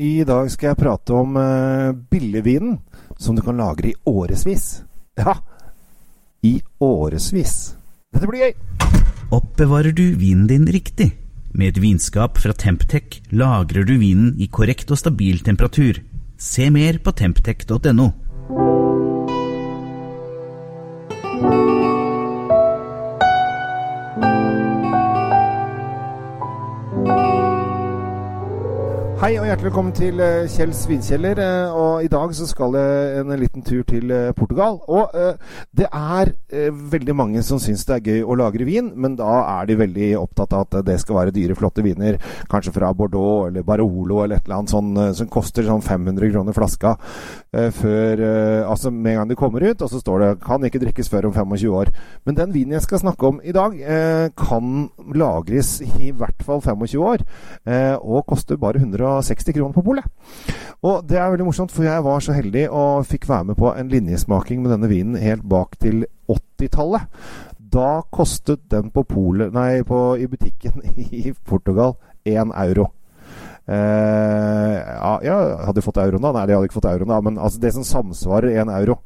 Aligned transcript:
I 0.00 0.22
dag 0.24 0.46
skal 0.48 0.70
jeg 0.70 0.80
prate 0.80 1.12
om 1.12 1.34
uh, 1.36 1.92
billigvinen 1.92 2.78
som 3.20 3.36
du 3.36 3.42
kan 3.44 3.58
lagre 3.60 3.90
i 3.90 3.96
årevis. 4.08 4.80
Ja, 5.20 5.34
i 6.40 6.54
årevis. 6.80 7.56
Dette 8.08 8.30
blir 8.30 8.46
gøy! 8.46 8.54
Oppbevarer 9.36 9.92
du 9.92 10.06
vinen 10.16 10.46
din 10.48 10.64
riktig? 10.72 11.10
Med 11.52 11.74
et 11.74 11.82
vinskap 11.82 12.40
fra 12.40 12.56
Temptec 12.56 13.20
lagrer 13.36 13.84
du 13.84 13.98
vinen 14.00 14.32
i 14.40 14.48
korrekt 14.48 14.88
og 14.88 15.02
stabil 15.02 15.44
temperatur. 15.44 16.00
Se 16.40 16.70
mer 16.72 16.96
på 17.04 17.12
temptec.no. 17.20 18.08
Hei 29.20 29.34
og 29.36 29.44
hjertelig 29.44 29.66
velkommen 29.66 29.92
til 29.92 30.16
uh, 30.16 30.46
Kjell 30.48 30.70
Svinkjeller. 30.72 31.36
Uh, 31.44 31.74
og 31.76 32.04
i 32.06 32.08
dag 32.08 32.30
så 32.32 32.46
skal 32.48 32.72
jeg 32.72 33.18
en, 33.20 33.34
liten 33.36 33.60
tur 33.60 33.82
til 33.84 34.08
uh, 34.08 34.30
Portugal. 34.32 34.78
Og 34.88 35.12
det 35.76 35.90
er 35.92 36.30
veldig 36.90 37.14
mange 37.14 37.42
som 37.44 37.60
syns 37.60 37.84
det 37.86 37.98
er 37.98 38.06
gøy 38.08 38.24
å 38.24 38.34
lagre 38.40 38.64
vin, 38.64 38.88
men 38.96 39.18
da 39.18 39.28
er 39.58 39.68
de 39.68 39.76
veldig 39.76 40.08
opptatt 40.18 40.54
av 40.56 40.64
at 40.64 40.86
det 40.86 40.96
skal 41.02 41.18
være 41.18 41.34
dyre, 41.36 41.54
flotte 41.58 41.84
viner. 41.84 42.16
Kanskje 42.50 42.72
fra 42.74 42.94
Bordeaux 42.96 43.50
eller 43.50 43.66
Barolo 43.66 44.22
eller 44.24 44.40
et 44.40 44.48
eller 44.48 44.62
annet 44.62 44.72
sånn 44.72 44.90
som 45.18 45.28
koster 45.30 45.68
sånn 45.68 45.84
500 45.84 46.32
kroner 46.32 46.56
flaska 46.56 46.96
før 47.50 48.20
Altså 48.70 48.90
med 48.94 49.12
en 49.12 49.20
gang 49.20 49.30
de 49.30 49.38
kommer 49.38 49.64
ut, 49.66 49.82
og 49.82 49.90
så 49.90 50.00
står 50.00 50.20
det 50.20 50.30
'kan 50.40 50.64
ikke 50.64 50.80
drikkes 50.82 51.08
før 51.10 51.28
om 51.28 51.32
25 51.34 51.70
år'. 51.70 51.92
Men 52.24 52.34
den 52.34 52.54
vinen 52.54 52.72
jeg 52.72 52.82
skal 52.82 52.98
snakke 52.98 53.26
om 53.26 53.40
i 53.44 53.52
dag, 53.52 53.76
kan 54.36 54.90
lagres 55.14 55.80
i 56.00 56.10
hvert 56.10 56.42
fall 56.42 56.60
25 56.60 57.02
år, 57.02 57.24
og 58.02 58.26
koster 58.26 58.56
bare 58.56 58.78
100 58.78 59.09
160 59.10 59.56
kroner 59.56 59.76
på 59.76 59.84
polet. 59.84 60.06
Og 60.86 61.04
det 61.08 61.18
er 61.20 61.28
veldig 61.32 61.46
morsomt, 61.48 61.72
for 61.74 61.84
jeg 61.84 62.04
var 62.04 62.22
så 62.24 62.34
heldig 62.36 62.64
og 62.70 63.06
fikk 63.08 63.28
være 63.28 63.50
med 63.50 63.58
på 63.60 63.72
en 63.74 63.90
linjesmaking 63.92 64.62
med 64.62 64.72
denne 64.74 64.88
vinen 64.90 65.20
helt 65.20 65.44
bak 65.48 65.76
til 65.82 66.06
80-tallet. 66.30 67.04
Da 67.70 68.00
kostet 68.10 68.64
den 68.72 68.88
på 68.94 69.04
polet, 69.06 69.52
nei, 69.54 69.82
på, 69.86 70.14
i 70.16 70.26
butikken 70.30 70.80
i 71.20 71.34
Portugal 71.46 71.98
1 72.24 72.54
euro. 72.64 72.90
Uh, 73.68 74.76
ja, 74.80 75.12
jeg 75.24 75.58
hadde 75.68 75.84
fått 75.84 76.00
euroen 76.02 76.24
da. 76.24 76.32
Nei, 76.34 76.46
jeg 76.48 76.58
hadde 76.58 76.70
ikke 76.70 76.80
fått 76.80 76.90
euroen 76.90 77.12
da, 77.12 77.20
men 77.24 77.38
altså 77.38 77.62
det 77.62 77.74
som 77.76 77.86
samsvarer 77.86 78.60
en 78.62 78.72
euro. 78.80 79.00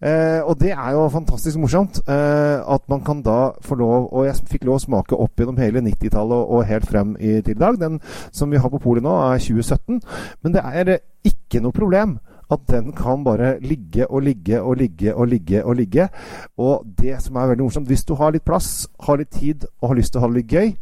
Eh, 0.00 0.40
og 0.48 0.56
det 0.56 0.70
er 0.72 0.94
jo 0.96 1.02
fantastisk 1.12 1.58
morsomt 1.60 1.98
Eh, 2.08 2.72
at 2.74 2.86
man 2.88 3.02
kan 3.04 3.18
da 3.20 3.50
få 3.60 3.74
lov 3.76 4.06
Og 4.16 4.24
jeg 4.24 4.46
fikk 4.48 4.62
lov 4.64 4.78
å 4.78 4.80
smake 4.80 5.12
opp 5.12 5.36
gjennom 5.36 5.58
hele 5.60 5.82
90-tallet 5.84 6.32
og, 6.38 6.54
og, 6.56 6.64
helt 6.64 6.86
frem 6.88 7.12
i, 7.20 7.34
til 7.44 7.52
i 7.52 7.60
dag. 7.60 7.76
Den 7.76 8.00
som 8.32 8.50
vi 8.50 8.56
har 8.56 8.72
på 8.72 8.80
polet 8.80 9.04
nå, 9.04 9.12
er 9.28 9.42
2017. 9.42 10.00
Men 10.42 10.56
det 10.56 10.64
er 10.64 10.92
ikke 11.26 11.60
noe 11.60 11.76
problem 11.76 12.16
at 12.50 12.64
den 12.66 12.90
kan 12.96 13.22
bare 13.24 13.58
ligge 13.62 14.08
og 14.08 14.24
ligge 14.26 14.58
og 14.62 14.76
ligge 14.80 15.14
og 15.14 15.28
ligge 15.28 15.64
og 15.64 15.76
ligge. 15.76 16.08
Og 16.58 16.86
det 16.98 17.20
som 17.22 17.36
er 17.36 17.52
veldig 17.52 17.68
morsomt, 17.68 17.86
hvis 17.86 18.04
du 18.04 18.14
har 18.18 18.32
litt 18.34 18.44
plass, 18.44 18.88
har 19.06 19.20
litt 19.20 19.30
tid 19.30 19.68
og 19.80 19.92
har 19.92 20.00
lyst 20.00 20.12
til 20.14 20.20
å 20.20 20.24
ha 20.24 20.32
det 20.32 20.40
litt 20.40 20.56
gøy, 20.56 20.72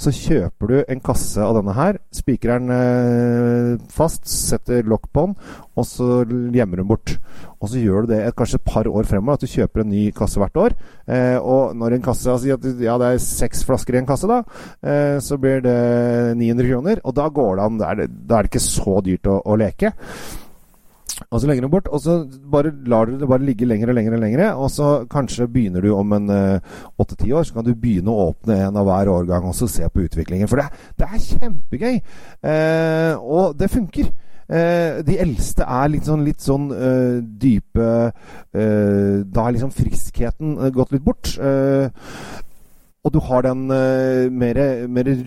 så 0.00 0.12
kjøper 0.14 0.70
du 0.70 0.76
en 0.82 1.02
kasse 1.04 1.42
av 1.42 1.56
denne 1.58 1.74
her, 1.76 1.98
spiker 2.14 2.56
den 2.56 2.72
eh, 2.74 3.82
fast, 3.92 4.26
setter 4.28 4.86
lokk 4.88 5.08
på 5.12 5.26
den, 5.28 5.36
og 5.78 5.86
så 5.88 6.08
gjemmer 6.26 6.82
den 6.82 6.88
bort. 6.90 7.16
Og 7.62 7.70
så 7.70 7.78
gjør 7.78 8.04
du 8.04 8.12
det 8.12 8.20
et, 8.24 8.36
kanskje 8.36 8.58
et 8.58 8.66
par 8.66 8.88
år 8.90 9.06
fremover, 9.08 9.38
at 9.38 9.44
du 9.44 9.52
kjøper 9.52 9.84
en 9.84 9.92
ny 9.92 10.02
kasse 10.16 10.40
hvert 10.42 10.58
år. 10.58 10.76
Eh, 11.06 11.38
og 11.38 11.76
når 11.78 11.96
en 11.96 12.04
kasse 12.04 12.30
altså, 12.30 12.56
Ja, 12.82 12.98
det 12.98 13.08
er 13.08 13.22
seks 13.22 13.62
flasker 13.68 13.96
i 13.96 14.02
en 14.02 14.08
kasse, 14.08 14.30
da. 14.30 14.42
Eh, 14.82 15.18
så 15.22 15.38
blir 15.40 15.62
det 15.64 15.78
900 16.40 16.72
kroner. 16.72 17.02
Og 17.06 17.14
da 17.16 17.28
går 17.30 17.56
det 17.56 17.66
an. 17.66 17.80
Da 17.80 17.90
er 17.92 18.02
det, 18.02 18.08
da 18.26 18.38
er 18.38 18.46
det 18.46 18.52
ikke 18.52 18.64
så 18.66 18.98
dyrt 19.06 19.30
å, 19.30 19.38
å 19.46 19.58
leke. 19.60 19.94
Og 21.32 21.40
så 21.40 21.48
legger 21.48 21.64
du 21.64 21.72
bort, 21.72 21.88
og 21.88 22.00
så 22.04 22.18
bare 22.52 22.74
lar 22.86 23.08
du 23.08 23.16
det 23.16 23.28
bare 23.28 23.44
ligge 23.46 23.66
lenger 23.68 23.88
og 23.88 23.96
lenger. 23.96 24.16
Og 24.16 24.20
lenger, 24.20 24.42
og 24.52 24.70
så 24.70 24.88
kanskje 25.10 25.48
begynner 25.48 25.80
du 25.80 25.94
om 25.96 26.12
en 26.12 26.28
åtte-ti 26.32 27.30
uh, 27.30 27.38
år, 27.38 27.46
så 27.48 27.56
kan 27.56 27.64
du 27.64 27.72
begynne 27.72 28.12
å 28.12 28.28
åpne 28.28 28.58
en 28.66 28.76
av 28.76 28.88
hver 28.88 29.12
årgang 29.12 29.48
og 29.48 29.56
så 29.56 29.68
se 29.70 29.88
på 29.88 30.04
utviklingen. 30.04 30.50
For 30.50 30.60
det, 30.60 30.68
det 31.00 31.08
er 31.08 31.24
kjempegøy! 31.30 31.96
Uh, 32.44 33.14
og 33.22 33.56
det 33.58 33.72
funker. 33.72 34.12
Eh, 34.52 34.98
de 35.06 35.14
eldste 35.22 35.64
er 35.64 35.86
litt 35.88 36.04
sånn, 36.04 36.24
litt 36.26 36.42
sånn 36.44 36.66
dype 37.40 37.86
Da 38.52 39.44
er 39.46 39.54
liksom 39.54 39.70
friskheten 39.72 40.58
gått 40.74 40.92
litt 40.92 41.04
bort. 41.06 41.30
Og 43.02 43.10
du 43.10 43.18
har 43.26 43.42
den 43.42 43.64
uh, 43.66 44.30
mer, 44.30 44.58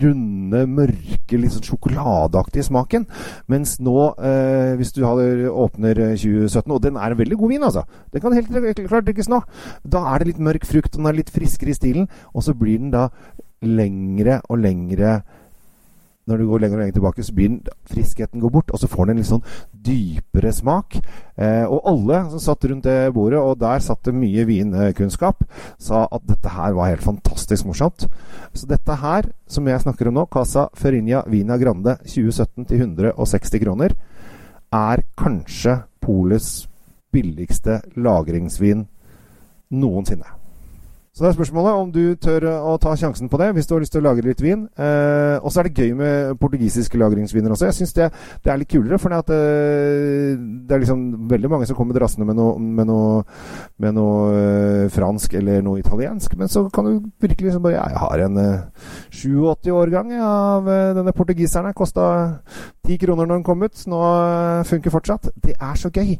runde, 0.00 0.62
mørke, 0.66 1.15
litt 1.34 1.54
sånn 1.56 1.66
sjokoladeaktig 1.66 2.64
smaken. 2.68 3.06
Mens 3.50 3.76
nå, 3.82 3.96
eh, 4.22 4.74
hvis 4.78 4.94
du 4.94 5.02
hadde, 5.04 5.50
åpner 5.50 5.94
2017 6.14 6.72
Og 6.72 6.82
den 6.82 6.96
er 6.96 7.10
en 7.10 7.18
veldig 7.18 7.38
god 7.38 7.48
vin, 7.48 7.66
altså. 7.66 7.84
Den 8.12 8.20
kan 8.20 8.32
helt 8.32 8.48
klart 8.86 9.06
drikkes 9.06 9.28
nå. 9.28 9.42
Da 9.82 10.14
er 10.14 10.18
det 10.18 10.28
litt 10.28 10.44
mørk 10.46 10.64
frukt, 10.64 10.94
og 10.94 11.02
den 11.02 11.10
er 11.10 11.18
litt 11.18 11.30
friskere 11.34 11.70
i 11.70 11.78
stilen. 11.78 12.08
Og 12.34 12.42
så 12.46 12.54
blir 12.54 12.78
den 12.78 12.94
da 12.94 13.08
lengre 13.62 14.40
og 14.48 14.60
lengre 14.62 15.22
når 16.26 16.40
du 16.40 16.46
går 16.48 16.62
lenger 16.62 16.78
og 16.78 16.82
lenger 16.82 16.96
tilbake, 16.96 17.22
så 17.22 17.34
blir 17.34 17.58
friskheten 17.86 18.42
går 18.42 18.50
bort, 18.50 18.72
og 18.74 18.80
så 18.82 18.88
får 18.90 19.06
den 19.06 19.16
en 19.16 19.20
litt 19.22 19.28
sånn 19.28 19.44
dypere 19.86 20.50
smak. 20.54 20.98
Eh, 21.38 21.64
og 21.64 21.86
alle 21.86 22.22
som 22.32 22.42
satt 22.42 22.66
rundt 22.66 22.88
det 22.88 23.12
bordet, 23.14 23.38
og 23.38 23.60
der 23.60 23.84
satt 23.84 24.02
det 24.08 24.14
mye 24.16 24.46
vinkunnskap, 24.48 25.44
sa 25.78 26.06
at 26.10 26.26
dette 26.26 26.54
her 26.56 26.74
var 26.74 26.90
helt 26.90 27.06
fantastisk 27.06 27.68
morsomt. 27.68 28.08
Så 28.56 28.66
dette 28.66 28.98
her, 29.02 29.30
som 29.46 29.68
jeg 29.70 29.84
snakker 29.84 30.10
om 30.10 30.18
nå, 30.18 30.26
Casa 30.32 30.66
Ferinia 30.74 31.22
Vina 31.30 31.58
Grande 31.62 31.98
2017 32.02 32.66
til 32.72 32.82
160 32.88 33.62
kroner, 33.62 33.94
er 34.74 35.04
kanskje 35.18 35.78
Polets 36.02 36.66
billigste 37.14 37.80
lagringsvin 37.98 38.84
noensinne. 39.70 40.45
Så 41.16 41.24
det 41.24 41.30
er 41.30 41.36
spørsmålet 41.38 41.72
om 41.80 41.92
du 41.94 42.02
tør 42.20 42.44
å 42.44 42.74
ta 42.76 42.90
sjansen 42.92 43.30
på 43.32 43.38
det 43.40 43.46
hvis 43.56 43.64
du 43.64 43.70
har 43.72 43.80
lyst 43.80 43.94
til 43.94 44.02
å 44.02 44.04
lagre 44.04 44.26
litt 44.26 44.42
vin. 44.44 44.66
Eh, 44.76 45.38
og 45.40 45.48
så 45.48 45.62
er 45.62 45.70
det 45.70 45.80
gøy 45.80 45.94
med 45.96 46.34
portugisiske 46.36 47.00
lagringsviner 47.00 47.54
også. 47.54 47.70
Jeg 47.70 47.76
syns 47.78 47.96
det, 47.96 48.10
det, 48.44 48.50
er 48.52 48.60
litt 48.60 48.68
kulere, 48.68 48.98
for 49.00 49.14
det, 49.14 49.32
eh, 49.32 50.34
det, 50.36 50.76
er 50.76 50.82
liksom 50.82 51.06
veldig 51.30 51.52
mange 51.54 51.70
som 51.70 51.78
kommer 51.78 51.96
drassende 51.96 52.28
med 52.28 52.36
noe, 52.36 52.60
med 52.60 52.90
noe, 52.92 53.24
med 53.80 53.96
noe 53.96 54.28
eh, 54.42 54.82
fransk 54.92 55.38
eller 55.40 55.64
noe 55.64 55.80
italiensk. 55.80 56.36
Men 56.36 56.52
så 56.52 56.66
kan 56.68 56.84
du 56.84 57.08
virkelig 57.24 57.48
liksom 57.48 57.64
bare 57.64 57.80
Jeg 57.80 58.04
har 58.04 58.26
en 58.28 58.38
eh, 58.44 58.86
87-årgang 59.16 60.12
av 60.20 60.68
uh, 60.68 60.92
denne 61.00 61.16
portugiseren. 61.16 61.72
Kosta 61.72 62.10
ti 62.84 63.00
kroner 63.00 63.24
når 63.24 63.38
den 63.38 63.48
kom 63.48 63.64
ut. 63.64 63.86
Nå 63.88 64.04
uh, 64.04 64.66
funker 64.68 64.92
fortsatt. 64.92 65.32
Det 65.40 65.56
er 65.56 65.80
så 65.80 65.88
gøy. 65.88 66.18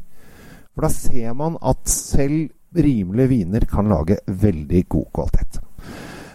For 0.73 0.89
da 0.89 0.93
ser 0.93 1.37
man 1.37 1.61
at 1.61 1.85
selv 1.85 2.49
rimelige 2.75 3.31
viner 3.31 3.65
kan 3.69 3.89
lage 3.89 4.19
veldig 4.27 4.83
god 4.89 5.07
kvalitet. 5.13 5.59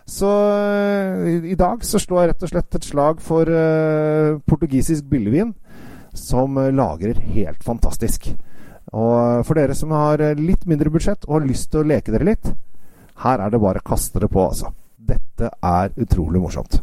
Så 0.07 0.29
uh, 0.29 1.45
i 1.45 1.57
dag 1.59 1.85
så 1.87 2.01
slår 2.03 2.21
jeg 2.21 2.33
rett 2.33 2.47
og 2.47 2.53
slett 2.53 2.79
et 2.79 2.89
slag 2.89 3.21
for 3.25 3.49
uh, 3.49 4.41
portugisisk 4.49 5.07
billigvin, 5.09 5.55
som 6.13 6.59
uh, 6.59 6.73
lagrer 6.75 7.21
helt 7.37 7.63
fantastisk. 7.65 8.33
Og 8.93 9.47
for 9.47 9.57
dere 9.57 9.77
som 9.79 9.95
har 9.95 10.21
litt 10.37 10.67
mindre 10.69 10.93
budsjett 10.93 11.25
og 11.29 11.39
har 11.39 11.49
lyst 11.49 11.71
til 11.73 11.81
å 11.81 11.89
leke 11.89 12.13
dere 12.13 12.29
litt, 12.29 12.51
her 13.23 13.41
er 13.41 13.53
det 13.53 13.61
bare 13.63 13.81
å 13.81 13.87
kaste 13.87 14.21
det 14.21 14.29
på, 14.33 14.43
altså. 14.43 14.73
Dette 15.03 15.49
er 15.65 15.95
utrolig 16.03 16.43
morsomt. 16.43 16.77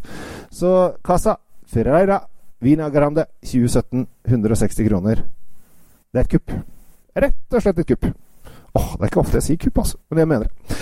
Så 0.49 0.95
Casa 1.05 1.35
Ferreira 1.69 2.17
Vina 2.59 2.89
Grande 2.89 3.25
2017, 3.45 4.07
160 4.27 4.87
kroner. 4.87 5.21
Det 6.11 6.19
er 6.19 6.25
et 6.25 6.33
kupp. 6.33 6.55
Rett 7.16 7.55
og 7.55 7.63
slett 7.63 7.79
et 7.79 7.93
kupp. 7.93 8.09
Åh, 8.75 8.96
Det 8.96 9.02
er 9.02 9.12
ikke 9.12 9.24
ofte 9.24 9.40
jeg 9.40 9.47
sier 9.47 9.62
kupp, 9.66 9.84
altså. 9.85 9.97
Men 10.09 10.24
jeg 10.24 10.28
mener 10.34 10.50
det. 10.50 10.80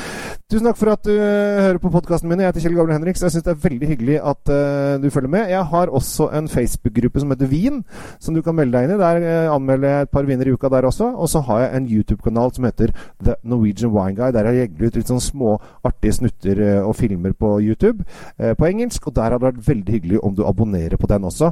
Tusen 0.48 0.64
takk 0.64 0.78
for 0.80 0.88
at 0.94 1.04
du 1.04 1.12
uh, 1.12 1.58
hører 1.60 1.80
på 1.84 1.90
podkasten 1.92 2.30
min. 2.32 2.40
Jeg 2.40 2.48
heter 2.48 2.64
Kjell 2.64 2.78
Gabriel 2.78 2.96
Henriks. 2.96 3.20
Jeg 3.20 3.34
syns 3.34 3.44
det 3.44 3.52
er 3.52 3.64
veldig 3.66 3.90
hyggelig 3.90 4.16
at 4.32 4.52
uh, 4.56 4.94
du 5.04 5.10
følger 5.12 5.34
med. 5.34 5.50
Jeg 5.52 5.64
har 5.74 5.92
også 5.92 6.30
en 6.40 6.48
Facebook-gruppe 6.48 7.20
som 7.20 7.34
heter 7.34 7.52
Vin, 7.52 7.82
som 8.24 8.32
du 8.32 8.40
kan 8.46 8.56
melde 8.56 8.78
deg 8.78 8.88
inn 8.88 8.96
i. 8.96 9.00
Der 9.02 9.20
uh, 9.26 9.56
anmelder 9.58 9.92
jeg 9.92 10.08
et 10.08 10.14
par 10.16 10.30
viner 10.30 10.48
i 10.48 10.56
uka 10.56 10.72
der 10.72 10.88
også. 10.88 11.12
Og 11.20 11.28
så 11.34 11.44
har 11.50 11.66
jeg 11.66 11.76
en 11.76 11.92
YouTube-kanal 11.98 12.56
som 12.56 12.70
heter 12.70 12.96
The 13.20 13.36
Norwegian 13.44 13.92
Wine 13.92 14.16
Guy. 14.16 14.32
Der 14.32 14.48
jeg 14.48 14.72
legger 14.72 14.88
ut 14.88 15.02
litt 15.02 15.12
sånn 15.12 15.26
små 15.28 15.58
artige 15.84 16.16
snutter 16.22 16.64
og 16.80 16.96
filmer 16.96 17.36
på 17.36 17.58
YouTube 17.60 18.08
på 18.40 18.72
engelsk. 18.72 19.12
Og 19.12 19.20
der 19.20 19.34
hadde 19.36 19.44
det 19.44 19.50
vært 19.52 19.68
veldig 19.68 19.98
hyggelig 20.00 20.24
om 20.24 20.40
du 20.40 20.46
abonnerer 20.48 20.96
på 20.96 21.12
den 21.12 21.28
også. 21.28 21.52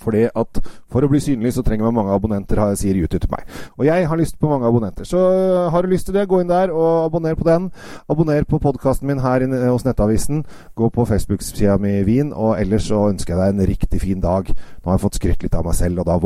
Fordi 0.00 0.26
at 0.30 0.60
For 0.92 1.02
å 1.02 1.08
bli 1.10 1.18
synlig 1.18 1.54
så 1.56 1.64
trenger 1.66 1.88
man 1.88 1.96
mange 1.96 2.14
abonnenter, 2.14 2.60
sier 2.78 2.94
YouTube 2.94 3.24
til 3.24 3.32
meg. 3.32 3.48
Og 3.78 3.86
jeg 3.88 4.06
har 4.08 4.18
lyst 4.20 4.38
på 4.38 4.48
mange 4.50 4.68
abonnenter. 4.68 5.06
Så 5.08 5.18
øh, 5.18 5.70
har 5.72 5.82
du 5.82 5.90
lyst 5.90 6.06
til 6.06 6.14
det, 6.14 6.28
gå 6.30 6.38
inn 6.40 6.50
der 6.50 6.70
og 6.70 7.08
abonner 7.08 7.34
på 7.34 7.46
den. 7.48 7.70
Abonner 8.08 8.46
på 8.46 8.60
podkasten 8.62 9.10
min 9.10 9.22
her 9.24 9.42
hos 9.70 9.84
Nettavisen. 9.84 10.44
Gå 10.78 10.88
på 10.94 11.06
Facebook-sida 11.10 11.76
mi 11.82 11.96
Wien. 12.06 12.32
Og 12.32 12.60
ellers 12.60 12.86
så 12.90 13.08
ønsker 13.10 13.34
jeg 13.34 13.42
deg 13.42 13.56
en 13.56 13.72
riktig 13.72 14.00
fin 14.04 14.22
dag. 14.22 14.46
Nå 14.46 14.90
har 14.90 14.98
jeg 14.98 15.04
fått 15.08 15.18
skrytt 15.18 15.42
litt 15.42 15.58
av 15.58 15.66
meg 15.66 15.74
selv, 15.78 16.04
og 16.04 16.06
da 16.06 16.20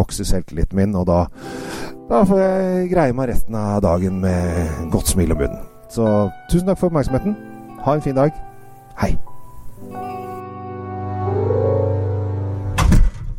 vokser 0.00 0.30
selvtilliten 0.30 0.80
min. 0.80 0.96
Og 0.96 1.04
da, 1.10 1.26
da 2.08 2.24
får 2.24 2.42
jeg 2.46 2.88
greie 2.94 3.16
meg 3.16 3.28
resten 3.34 3.60
av 3.60 3.82
dagen 3.84 4.22
med 4.24 4.88
godt 4.94 5.12
smil 5.12 5.36
om 5.36 5.44
munnen. 5.44 5.68
Så 5.92 6.08
tusen 6.50 6.72
takk 6.72 6.80
for 6.80 6.88
oppmerksomheten. 6.90 7.36
Ha 7.84 7.94
en 7.94 8.02
fin 8.08 8.16
dag. 8.16 8.32
Hei. 8.98 9.14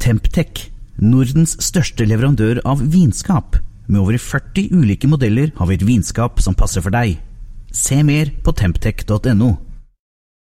Temptec 0.05 0.67
Nordens 1.01 1.55
største 1.65 2.05
leverandør 2.05 2.59
av 2.69 2.77
vinskap. 2.93 3.55
Med 3.89 4.03
over 4.03 4.19
40 4.21 4.67
ulike 4.77 5.09
modeller 5.09 5.49
har 5.57 5.65
vi 5.65 5.79
et 5.79 5.85
vinskap 5.87 6.37
som 6.45 6.53
passer 6.53 6.85
for 6.85 6.93
deg. 6.93 7.15
Se 7.73 7.97
mer 8.05 8.29
på 8.45 8.53
temptec.no. 8.53 9.49